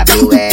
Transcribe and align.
I 0.00 0.04
be 0.04 0.26
with. 0.26 0.49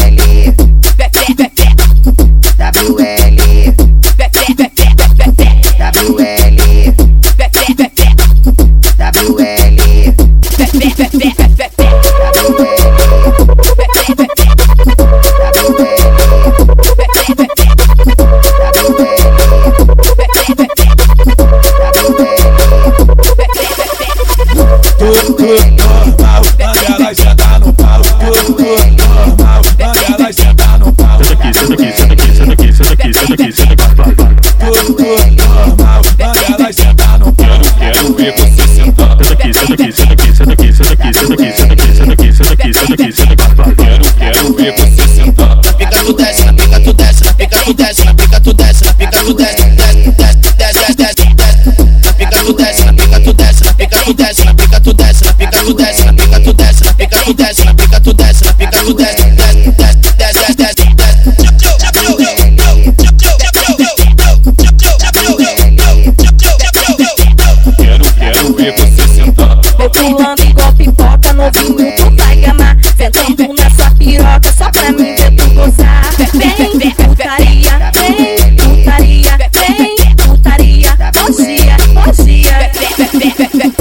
Rolando 69.98 70.44
igual 70.44 70.74
pipoca, 70.74 71.34
novinho 71.34 71.96
tu 71.96 72.16
vai 72.18 72.36
gamar 72.36 72.78
Ventando 72.96 73.54
nessa 73.54 73.90
piroca, 73.98 74.54
só 74.56 74.70
pra 74.70 74.92
mim 74.92 75.16
ver 75.16 75.32
tu 75.36 75.50
gozar 75.56 76.04
Vem, 76.34 76.78
vem, 76.78 76.92
putaria, 76.92 77.92
vem, 77.96 78.56
putaria, 78.56 79.38
vem, 79.54 80.16
putaria 80.16 80.96
Bom 81.16 81.32
dia, 81.32 81.78
bom 81.94 82.12
dia 82.24 82.72
Vem, 82.74 83.10
vem, 83.12 83.34
vem, 83.34 83.50
vem 83.50 83.78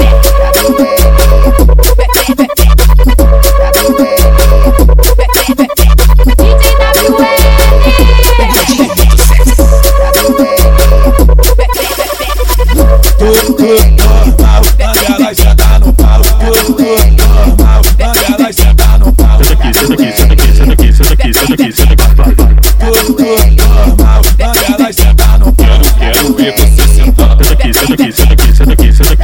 Good. 13.57 13.96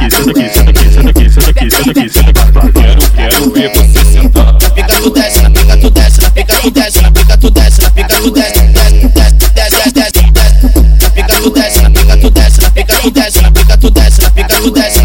aqui, 0.04 0.16
senta 0.16 0.30
aqui, 0.30 0.50
senta 0.50 0.70
aqui, 0.70 0.90
senta 0.90 1.10
aqui, 1.10 1.30
senta 1.30 1.50
aqui, 1.50 1.70
senta 1.70 1.90
aqui, 1.90 2.08
senta 2.10 2.30
aqui. 2.30 2.72
Quero, 2.72 3.10
quero 3.10 3.50
ver 3.52 3.66
aqui, 3.66 3.88
sentar. 4.04 4.54
aqui, 4.54 4.70
pica 4.74 4.94
aqui, 4.94 5.10
desce, 5.10 5.40
aqui, 5.40 5.62
pica 5.62 6.54
aqui, 6.54 6.70
desce, 6.70 6.98
aqui, 6.98 7.10
pica 7.10 7.34
aqui, 7.34 7.50
desce, 7.50 7.84
aqui, 7.84 8.04
pica 8.04 8.14
aqui, 8.14 8.30
desce, 8.30 8.44
aqui, 8.44 8.74
pica 8.74 8.84
aqui, 8.84 9.08
desce, 9.08 9.34
aqui, 9.34 9.48
desce, 9.54 9.76
aqui, 9.76 9.92
desce, 9.92 10.18
aqui, 10.18 10.80
Na 11.00 11.10
pica 11.10 11.34
tu 11.40 11.48
aqui, 11.48 11.80
na 11.80 11.90
pica 11.90 12.16
tu 12.16 12.28
aqui, 12.28 12.60
na 12.60 12.70
pica 12.70 12.94
tu 12.94 13.08
aqui, 13.08 13.40
na 13.40 13.50
pica 13.50 13.76
tu 13.78 13.86
aqui, 13.88 14.22
na 14.22 14.30
pica 14.30 14.56
tu 14.60 14.68
aqui, 14.80 15.03